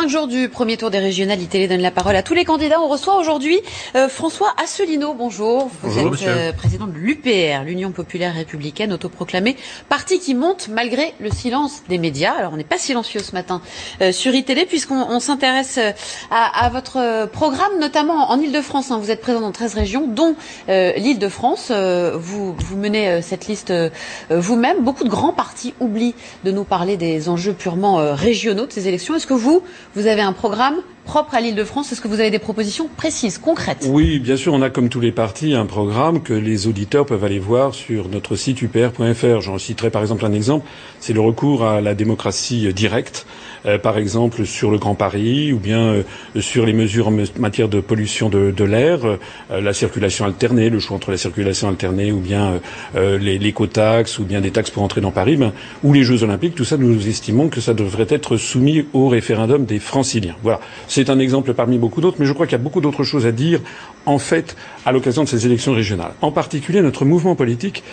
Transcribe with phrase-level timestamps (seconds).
[0.00, 2.80] cinq jours du premier tour des régionales, ITélé donne la parole à tous les candidats.
[2.80, 3.58] On reçoit aujourd'hui
[3.96, 5.12] euh, François Asselineau.
[5.12, 5.68] Bonjour.
[5.82, 9.56] Vous Bonjour, êtes euh, président de l'UPR, l'Union populaire républicaine, autoproclamée,
[9.88, 12.32] parti qui monte malgré le silence des médias.
[12.32, 13.60] Alors on n'est pas silencieux ce matin
[14.00, 15.90] euh, sur ITélé puisqu'on s'intéresse euh,
[16.30, 18.92] à, à, votre euh, programme, notamment en Ile-de-France.
[18.92, 19.00] Hein.
[19.02, 20.36] Vous êtes présent dans 13 régions, dont
[20.68, 21.72] euh, l'Île-de-France.
[22.14, 23.72] vous, vous menez cette liste
[24.30, 24.84] vous-même.
[24.84, 29.16] Beaucoup de grands partis oublient de nous parler des enjeux purement régionaux de ces élections.
[29.16, 29.62] Est-ce que vous,
[29.94, 30.76] vous avez un programme
[31.08, 33.86] propre à l'Île-de-France Est-ce que vous avez des propositions précises, concrètes?
[33.88, 37.24] Oui, bien sûr, on a comme tous les partis un programme que les auditeurs peuvent
[37.24, 39.40] aller voir sur notre site upr.fr.
[39.40, 40.66] J'en citerai par exemple un exemple,
[41.00, 43.26] c'est le recours à la démocratie directe,
[43.64, 46.02] euh, par exemple sur le Grand Paris ou bien euh,
[46.40, 49.16] sur les mesures en matière de pollution de, l'air, euh,
[49.62, 52.60] la circulation alternée, le choix entre la circulation alternée ou bien
[52.94, 55.52] les, l'écotaxe ou bien des taxes pour entrer dans Paris, ben,
[55.82, 59.64] ou les Jeux Olympiques, tout ça, nous estimons que ça devrait être soumis au référendum
[59.64, 60.36] des franciliens.
[60.42, 60.60] Voilà.
[60.98, 63.24] C'est un exemple parmi beaucoup d'autres, mais je crois qu'il y a beaucoup d'autres choses
[63.24, 63.60] à dire,
[64.04, 66.10] en fait, à l'occasion de ces élections régionales.
[66.22, 67.84] En particulier, notre mouvement politique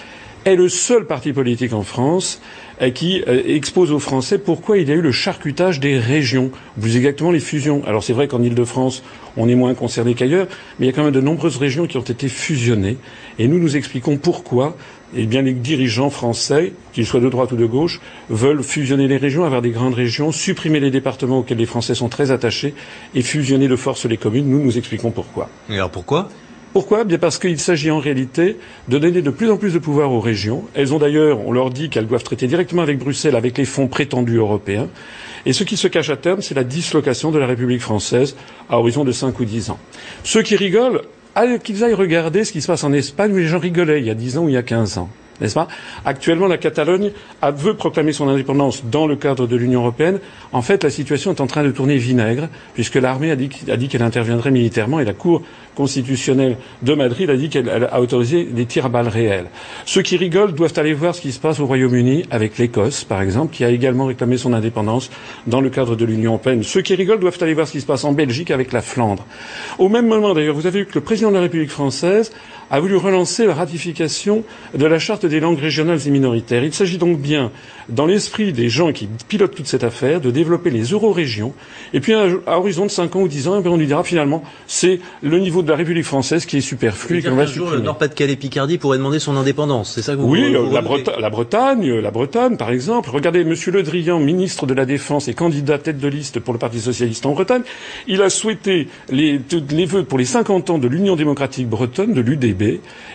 [0.45, 2.39] est le seul parti politique en France
[2.81, 6.51] euh, qui euh, expose aux Français pourquoi il y a eu le charcutage des régions,
[6.79, 7.81] plus exactement les fusions.
[7.87, 9.03] Alors c'est vrai qu'en Ile-de-France,
[9.37, 10.47] on est moins concerné qu'ailleurs,
[10.79, 12.97] mais il y a quand même de nombreuses régions qui ont été fusionnées,
[13.39, 14.77] et nous nous expliquons pourquoi
[15.15, 19.17] eh bien, les dirigeants français, qu'ils soient de droite ou de gauche, veulent fusionner les
[19.17, 22.73] régions, avoir des grandes régions, supprimer les départements auxquels les Français sont très attachés
[23.13, 24.49] et fusionner de force les communes.
[24.49, 25.49] Nous nous expliquons pourquoi.
[25.69, 26.29] Alors pourquoi?
[26.75, 27.05] Pourquoi?
[27.05, 28.57] Bien parce qu'il s'agit en réalité
[28.89, 30.65] de donner de plus en plus de pouvoir aux régions.
[30.73, 33.87] Elles ont d'ailleurs, on leur dit qu'elles doivent traiter directement avec Bruxelles, avec les fonds
[33.87, 34.89] prétendus européens.
[35.45, 38.35] Et ce qui se cache à terme, c'est la dislocation de la République française
[38.69, 39.79] à horizon de cinq ou dix ans.
[40.25, 41.03] Ceux qui rigolent,
[41.63, 44.09] qu'ils aillent regarder ce qui se passe en Espagne où les gens rigolaient il y
[44.09, 45.09] a dix ans ou il y a quinze ans
[45.41, 45.67] n'est-ce pas?
[46.05, 47.11] Actuellement, la Catalogne
[47.55, 50.19] veut proclamer son indépendance dans le cadre de l'Union européenne.
[50.51, 54.01] En fait, la situation est en train de tourner vinaigre, puisque l'armée a dit, qu'elle
[54.01, 55.41] interviendrait militairement et la Cour
[55.75, 59.47] constitutionnelle de Madrid a dit qu'elle a autorisé des tirs à balles réelles.
[59.85, 63.21] Ceux qui rigolent doivent aller voir ce qui se passe au Royaume-Uni avec l'Écosse, par
[63.21, 65.09] exemple, qui a également réclamé son indépendance
[65.47, 66.63] dans le cadre de l'Union européenne.
[66.63, 69.25] Ceux qui rigolent doivent aller voir ce qui se passe en Belgique avec la Flandre.
[69.77, 72.31] Au même moment, d'ailleurs, vous avez vu que le président de la République française
[72.69, 74.43] a voulu relancer la ratification
[74.73, 76.63] de la charte des langues régionales et minoritaires.
[76.63, 77.51] Il s'agit donc bien,
[77.89, 81.53] dans l'esprit des gens qui pilotent toute cette affaire, de développer les eurorégions.
[81.93, 84.43] Et puis, à, horizon de 5 ans ou 10 ans, eh on lui dira finalement,
[84.67, 87.23] c'est le niveau de la République française qui est superflu.
[87.23, 89.93] Et un jour, le Nord-Pas-de-Calais-Picardie pourrait demander son indépendance.
[89.93, 93.09] C'est ça que vous Oui, vous, vous la, Breta la, Bretagne, la Bretagne, par exemple.
[93.09, 96.59] Regardez, Monsieur Le Drian, ministre de la Défense et candidat tête de liste pour le
[96.59, 97.61] Parti socialiste en Bretagne,
[98.07, 99.39] il a souhaité les,
[99.69, 102.21] les vœux pour les 50 ans de l'Union démocratique bretonne, de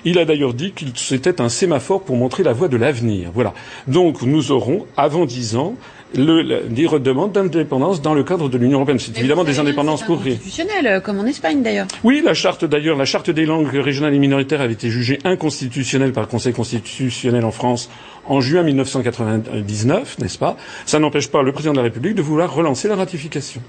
[0.05, 3.31] Il a d'ailleurs dit qu'il c'était un sémaphore pour montrer la voie de l'avenir.
[3.35, 3.53] Voilà.
[3.87, 5.75] Donc, nous aurons, avant 10 ans,
[6.17, 8.99] le, le, des demandes d'indépendance dans le cadre de l'Union européenne.
[8.99, 11.87] C'est évidemment des indépendances pour constitutionnelles, comme en Espagne d'ailleurs.
[12.05, 16.13] Oui, la charte d'ailleurs, la charte des langues régionales et minoritaires avait été jugée inconstitutionnelle
[16.13, 17.91] par le Conseil constitutionnel en France
[18.27, 20.57] en juin 1999, n'est-ce pas?
[20.87, 23.63] Ça n'empêche pas le président de la République de vouloir relancer la ratification.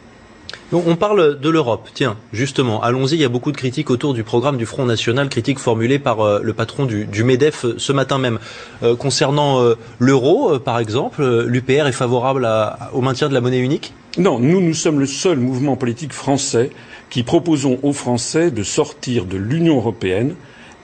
[0.73, 1.89] On parle de l'Europe.
[1.93, 3.15] Tiens, justement, allons-y.
[3.15, 6.21] Il y a beaucoup de critiques autour du programme du Front National, critiques formulées par
[6.21, 8.39] euh, le patron du, MEDEF euh, ce matin même.
[8.81, 9.61] Euh, concernant
[9.99, 12.47] l'euro, par exemple, l'UPR est favorable
[12.93, 13.93] au maintien de la monnaie unique?
[14.17, 16.69] Non, nous, nous sommes le seul mouvement politique français
[17.09, 20.35] qui proposons aux Français de sortir de l'Union européenne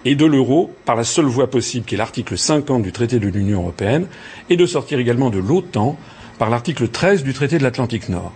[0.03, 3.27] et de l'euro par la seule voie possible, qui est l'article 50 du traité de
[3.27, 4.07] l'Union européenne,
[4.49, 5.97] et de sortir également de l'OTAN
[6.37, 8.33] par l'article 13 du traité de l'Atlantique Nord.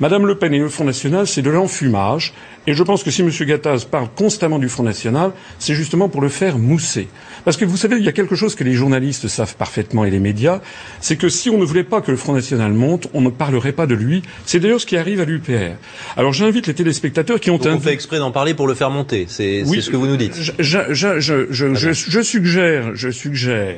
[0.00, 2.32] Madame Le Pen et le Front National, c'est de l'enfumage.
[2.66, 3.30] Et je pense que si M.
[3.30, 7.08] Gattaz parle constamment du Front National, c'est justement pour le faire mousser.
[7.44, 10.10] Parce que vous savez, il y a quelque chose que les journalistes savent parfaitement et
[10.10, 10.60] les médias,
[11.02, 13.72] c'est que si on ne voulait pas que le Front National monte, on ne parlerait
[13.72, 14.22] pas de lui.
[14.46, 15.76] C'est d'ailleurs ce qui arrive à l'UPR.
[16.16, 17.58] Alors j'invite les téléspectateurs qui ont...
[17.58, 20.06] Donc on fait exprès d'en parler pour le faire monter, c'est oui, ce que vous
[20.06, 20.34] nous dites.
[20.40, 23.76] Je, je, je, je suggère, je suggère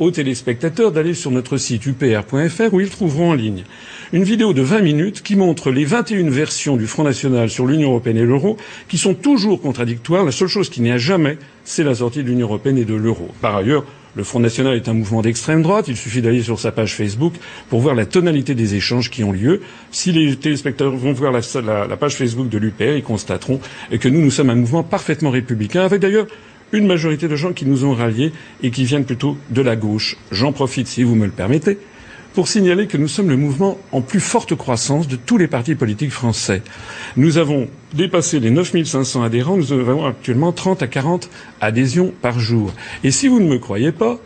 [0.00, 3.64] aux téléspectateurs d'aller sur notre site upr.fr où ils trouveront en ligne
[4.12, 7.90] une vidéo de 20 minutes qui montre les 21 versions du Front National sur l'Union
[7.90, 8.56] européenne et l'euro
[8.88, 10.24] qui sont toujours contradictoires.
[10.24, 12.94] La seule chose qui n'y a jamais, c'est la sortie de l'Union européenne et de
[12.94, 13.28] l'euro.
[13.40, 13.84] Par ailleurs,
[14.16, 15.86] le Front National est un mouvement d'extrême droite.
[15.86, 17.34] Il suffit d'aller sur sa page Facebook
[17.68, 19.60] pour voir la tonalité des échanges qui ont lieu.
[19.92, 23.60] Si les téléspectateurs vont voir la, la, la page Facebook de l'UPR, ils constateront
[24.00, 26.26] que nous, nous sommes un mouvement parfaitement républicain, avec d'ailleurs
[26.72, 28.32] une majorité de gens qui nous ont ralliés
[28.64, 30.16] et qui viennent plutôt de la gauche.
[30.32, 31.78] J'en profite, si vous me le permettez,
[32.34, 35.74] pour signaler que nous sommes le mouvement en plus forte croissance de tous les partis
[35.74, 36.62] politiques français.
[37.16, 41.28] Nous avons dépassé les 9500 adhérents, nous avons actuellement 30 à 40
[41.60, 42.72] adhésions par jour.
[43.04, 44.18] Et si vous ne me croyez pas,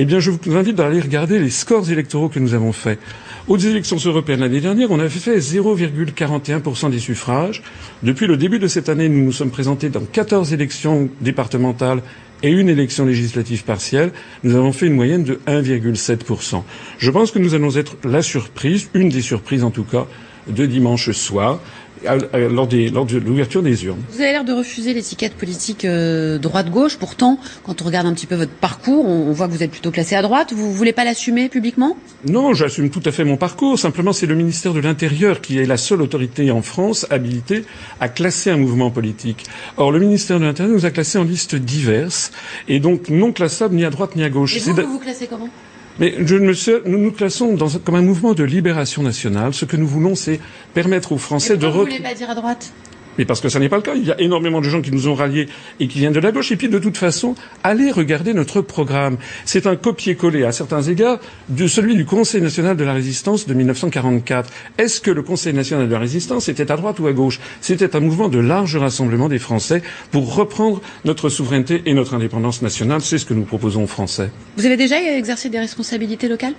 [0.00, 3.00] eh bien, je vous invite à aller regarder les scores électoraux que nous avons faits.
[3.48, 7.64] Aux élections européennes l'année dernière, on avait fait 0,41% des suffrages.
[8.04, 12.02] Depuis le début de cette année, nous nous sommes présentés dans 14 élections départementales
[12.44, 14.12] et une élection législative partielle,
[14.44, 16.62] nous avons fait une moyenne de 1,7%.
[16.98, 20.06] Je pense que nous allons être la surprise, une des surprises en tout cas,
[20.46, 21.60] de dimanche soir
[22.04, 24.00] lors, de l'ouverture des urnes.
[24.10, 26.96] Vous avez l'air de refuser l'étiquette politique euh, droite-gauche.
[26.96, 29.90] Pourtant, quand on regarde un petit peu votre parcours, on, voit que vous êtes plutôt
[29.90, 30.52] classé à droite.
[30.52, 31.96] Vous voulez pas l'assumer publiquement?
[32.26, 33.78] Non, j'assume tout à fait mon parcours.
[33.78, 37.64] Simplement, c'est le ministère de l'Intérieur qui est la seule autorité en France habilitée
[38.00, 39.44] à classer un mouvement politique.
[39.76, 42.32] Or, le ministère de l'Intérieur nous a classés en liste diverses
[42.68, 44.56] et donc non classables ni à droite ni à gauche.
[44.56, 45.48] Et vous, vous vous classez comment?
[45.98, 49.52] Mais je me, nous nous classons dans, comme un mouvement de libération nationale.
[49.54, 50.40] Ce que nous voulons, c'est
[50.74, 51.66] permettre aux Français de...
[51.66, 52.72] Vous ne voulez pas dire à droite?
[53.18, 53.94] Mais parce que ça n'est pas le cas.
[53.94, 55.48] Il y a énormément de gens qui nous ont ralliés
[55.80, 56.52] et qui viennent de la gauche.
[56.52, 57.34] Et puis, de toute façon,
[57.64, 59.18] allez regarder notre programme.
[59.44, 61.18] C'est un copier-coller, à certains égards,
[61.48, 64.50] de celui du Conseil national de la résistance de 1944.
[64.78, 67.40] Est-ce que le Conseil national de la résistance était à droite ou à gauche?
[67.60, 72.62] C'était un mouvement de large rassemblement des Français pour reprendre notre souveraineté et notre indépendance
[72.62, 73.00] nationale.
[73.00, 74.30] C'est ce que nous proposons aux Français.
[74.56, 76.54] Vous avez déjà exercé des responsabilités locales?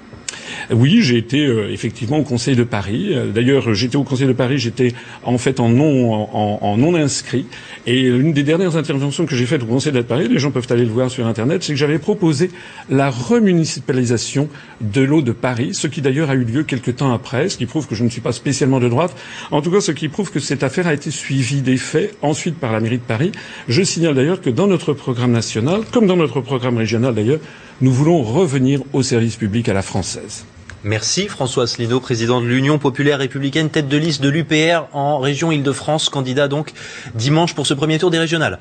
[0.71, 3.09] Oui, j'ai été euh, effectivement au Conseil de Paris.
[3.11, 7.45] Euh, d'ailleurs, j'étais au Conseil de Paris, j'étais en fait en non, en, non inscrit.
[7.85, 10.67] Et l'une des dernières interventions que j'ai faites au Conseil de Paris, les gens peuvent
[10.69, 12.49] aller le voir sur Internet, c'est que j'avais proposé
[12.89, 14.49] la remunicipalisation
[14.81, 17.65] de l'eau de Paris, ce qui d'ailleurs a eu lieu quelques temps après, ce qui
[17.65, 19.15] prouve que je ne suis pas spécialement de droite.
[19.51, 22.55] En tout cas, ce qui prouve que cette affaire a été suivie des faits, ensuite
[22.55, 23.31] par la mairie de Paris.
[23.67, 27.39] Je signale d'ailleurs que dans notre programme national, comme dans notre programme régional d'ailleurs,
[27.81, 30.45] nous voulons revenir au service public à la française.
[30.85, 35.51] Merci François Asselineau, président de l'Union populaire républicaine, tête de liste de l'UPR en région
[35.51, 36.71] Île-de-France, candidat donc
[37.15, 38.59] dimanche pour ce premier tour des régionales.